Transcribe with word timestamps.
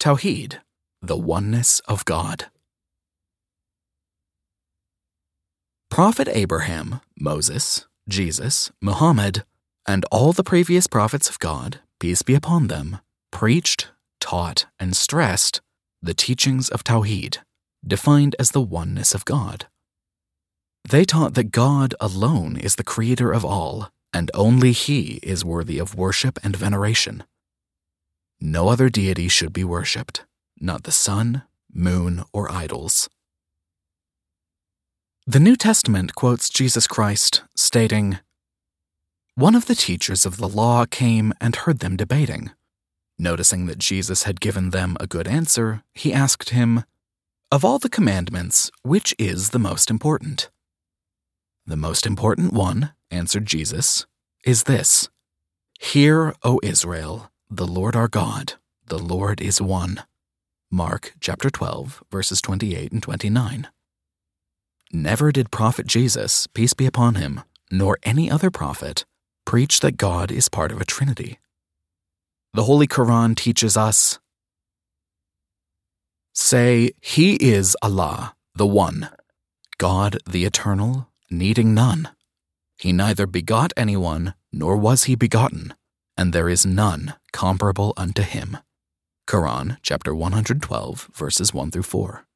Tawheed, 0.00 0.60
the 1.02 1.18
oneness 1.18 1.80
of 1.80 2.06
God. 2.06 2.46
Prophet 5.90 6.26
Abraham, 6.32 7.02
Moses, 7.20 7.86
Jesus, 8.08 8.72
Muhammad, 8.80 9.44
and 9.86 10.06
all 10.10 10.32
the 10.32 10.42
previous 10.42 10.86
prophets 10.86 11.28
of 11.28 11.38
God, 11.38 11.80
peace 11.98 12.22
be 12.22 12.34
upon 12.34 12.68
them, 12.68 12.96
preached, 13.30 13.90
taught, 14.20 14.64
and 14.78 14.96
stressed 14.96 15.60
the 16.00 16.14
teachings 16.14 16.70
of 16.70 16.82
Tawheed, 16.82 17.36
defined 17.86 18.34
as 18.38 18.52
the 18.52 18.62
oneness 18.62 19.14
of 19.14 19.26
God. 19.26 19.66
They 20.88 21.04
taught 21.04 21.34
that 21.34 21.52
God 21.52 21.94
alone 22.00 22.56
is 22.56 22.76
the 22.76 22.84
creator 22.84 23.32
of 23.32 23.44
all, 23.44 23.90
and 24.14 24.30
only 24.32 24.72
He 24.72 25.20
is 25.22 25.44
worthy 25.44 25.78
of 25.78 25.94
worship 25.94 26.38
and 26.42 26.56
veneration. 26.56 27.24
No 28.40 28.68
other 28.68 28.88
deity 28.88 29.28
should 29.28 29.52
be 29.52 29.64
worshipped, 29.64 30.24
not 30.58 30.84
the 30.84 30.92
sun, 30.92 31.42
moon, 31.72 32.24
or 32.32 32.50
idols. 32.50 33.10
The 35.26 35.40
New 35.40 35.56
Testament 35.56 36.14
quotes 36.14 36.48
Jesus 36.48 36.86
Christ, 36.86 37.42
stating, 37.54 38.18
One 39.34 39.54
of 39.54 39.66
the 39.66 39.74
teachers 39.74 40.24
of 40.24 40.38
the 40.38 40.48
law 40.48 40.86
came 40.86 41.34
and 41.40 41.54
heard 41.54 41.80
them 41.80 41.96
debating. 41.96 42.50
Noticing 43.18 43.66
that 43.66 43.78
Jesus 43.78 44.22
had 44.22 44.40
given 44.40 44.70
them 44.70 44.96
a 44.98 45.06
good 45.06 45.28
answer, 45.28 45.82
he 45.92 46.12
asked 46.12 46.50
him, 46.50 46.84
Of 47.52 47.64
all 47.64 47.78
the 47.78 47.90
commandments, 47.90 48.70
which 48.82 49.14
is 49.18 49.50
the 49.50 49.58
most 49.58 49.90
important? 49.90 50.48
The 51.66 51.76
most 51.76 52.06
important 52.06 52.54
one, 52.54 52.92
answered 53.10 53.44
Jesus, 53.44 54.06
is 54.44 54.64
this 54.64 55.10
Hear, 55.78 56.34
O 56.42 56.58
Israel, 56.62 57.29
the 57.52 57.66
Lord 57.66 57.96
our 57.96 58.06
God, 58.06 58.54
the 58.86 58.98
Lord 58.98 59.40
is 59.40 59.60
one. 59.60 60.04
Mark 60.70 61.14
chapter 61.18 61.50
12, 61.50 62.04
verses 62.08 62.40
28 62.40 62.92
and 62.92 63.02
29. 63.02 63.66
Never 64.92 65.32
did 65.32 65.50
Prophet 65.50 65.84
Jesus, 65.88 66.46
peace 66.46 66.74
be 66.74 66.86
upon 66.86 67.16
him, 67.16 67.40
nor 67.68 67.98
any 68.04 68.30
other 68.30 68.52
prophet, 68.52 69.04
preach 69.44 69.80
that 69.80 69.96
God 69.96 70.30
is 70.30 70.48
part 70.48 70.70
of 70.70 70.80
a 70.80 70.84
trinity. 70.84 71.40
The 72.54 72.62
Holy 72.62 72.86
Quran 72.86 73.34
teaches 73.34 73.76
us 73.76 74.20
Say, 76.32 76.92
He 77.00 77.34
is 77.34 77.76
Allah, 77.82 78.36
the 78.54 78.66
One, 78.66 79.10
God 79.78 80.18
the 80.24 80.44
Eternal, 80.44 81.08
needing 81.28 81.74
none. 81.74 82.10
He 82.78 82.92
neither 82.92 83.26
begot 83.26 83.72
anyone, 83.76 84.34
nor 84.52 84.76
was 84.76 85.04
he 85.04 85.16
begotten 85.16 85.74
and 86.20 86.34
there 86.34 86.50
is 86.50 86.66
none 86.66 87.14
comparable 87.32 87.94
unto 87.96 88.20
him. 88.20 88.58
Quran 89.26 89.78
chapter 89.80 90.14
112 90.14 91.08
verses 91.14 91.54
1 91.54 91.70
through 91.70 91.82
4. 91.82 92.26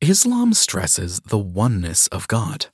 Islam 0.00 0.54
stresses 0.54 1.20
the 1.26 1.38
oneness 1.38 2.06
of 2.08 2.28
God. 2.28 2.66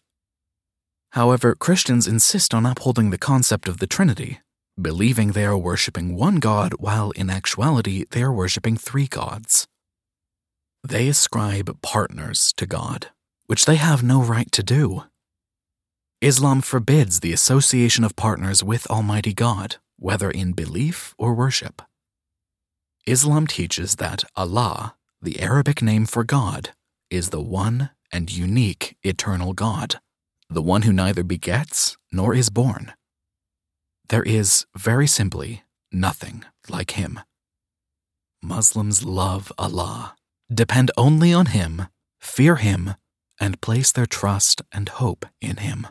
However, 1.12 1.54
Christians 1.54 2.06
insist 2.06 2.52
on 2.52 2.66
upholding 2.66 3.08
the 3.08 3.16
concept 3.16 3.66
of 3.66 3.78
the 3.78 3.86
Trinity, 3.86 4.40
believing 4.78 5.32
they 5.32 5.46
are 5.46 5.56
worshiping 5.56 6.14
one 6.14 6.36
God 6.36 6.74
while 6.78 7.10
in 7.12 7.30
actuality 7.30 8.04
they 8.10 8.22
are 8.22 8.32
worshiping 8.32 8.76
three 8.76 9.06
gods. 9.06 9.66
They 10.86 11.08
ascribe 11.08 11.80
partners 11.80 12.52
to 12.58 12.66
God, 12.66 13.08
which 13.46 13.64
they 13.64 13.76
have 13.76 14.02
no 14.02 14.22
right 14.22 14.52
to 14.52 14.62
do. 14.62 15.04
Islam 16.20 16.62
forbids 16.62 17.20
the 17.20 17.32
association 17.32 18.02
of 18.02 18.16
partners 18.16 18.64
with 18.64 18.88
Almighty 18.88 19.32
God, 19.32 19.76
whether 20.00 20.28
in 20.28 20.52
belief 20.52 21.14
or 21.16 21.32
worship. 21.32 21.80
Islam 23.06 23.46
teaches 23.46 23.96
that 23.96 24.24
Allah, 24.34 24.96
the 25.22 25.38
Arabic 25.38 25.80
name 25.80 26.06
for 26.06 26.24
God, 26.24 26.70
is 27.08 27.30
the 27.30 27.40
one 27.40 27.90
and 28.10 28.36
unique 28.36 28.96
eternal 29.04 29.52
God, 29.52 30.00
the 30.50 30.60
one 30.60 30.82
who 30.82 30.92
neither 30.92 31.22
begets 31.22 31.96
nor 32.10 32.34
is 32.34 32.50
born. 32.50 32.94
There 34.08 34.24
is, 34.24 34.66
very 34.76 35.06
simply, 35.06 35.62
nothing 35.92 36.44
like 36.68 36.92
Him. 36.92 37.20
Muslims 38.42 39.04
love 39.04 39.52
Allah, 39.56 40.16
depend 40.52 40.90
only 40.96 41.32
on 41.32 41.46
Him, 41.46 41.86
fear 42.18 42.56
Him, 42.56 42.94
and 43.38 43.60
place 43.60 43.92
their 43.92 44.06
trust 44.06 44.62
and 44.72 44.88
hope 44.88 45.24
in 45.40 45.58
Him. 45.58 45.86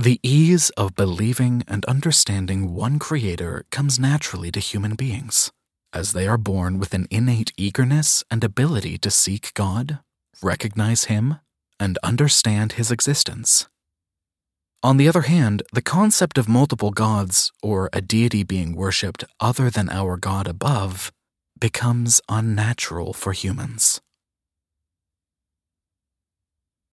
The 0.00 0.18
ease 0.22 0.70
of 0.78 0.96
believing 0.96 1.62
and 1.68 1.84
understanding 1.84 2.74
one 2.74 2.98
Creator 2.98 3.66
comes 3.70 3.98
naturally 3.98 4.50
to 4.52 4.58
human 4.58 4.94
beings, 4.94 5.52
as 5.92 6.12
they 6.12 6.26
are 6.26 6.38
born 6.38 6.78
with 6.78 6.94
an 6.94 7.06
innate 7.10 7.52
eagerness 7.58 8.24
and 8.30 8.42
ability 8.42 8.96
to 8.96 9.10
seek 9.10 9.52
God, 9.52 9.98
recognize 10.42 11.04
Him, 11.12 11.36
and 11.78 11.98
understand 12.02 12.72
His 12.72 12.90
existence. 12.90 13.68
On 14.82 14.96
the 14.96 15.06
other 15.06 15.28
hand, 15.28 15.62
the 15.74 15.82
concept 15.82 16.38
of 16.38 16.48
multiple 16.48 16.92
gods, 16.92 17.52
or 17.62 17.90
a 17.92 18.00
deity 18.00 18.42
being 18.42 18.74
worshipped 18.74 19.24
other 19.38 19.68
than 19.68 19.90
our 19.90 20.16
God 20.16 20.48
above, 20.48 21.12
becomes 21.60 22.22
unnatural 22.26 23.12
for 23.12 23.34
humans. 23.34 24.00